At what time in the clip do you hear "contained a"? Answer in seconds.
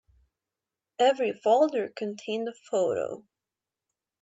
1.89-2.53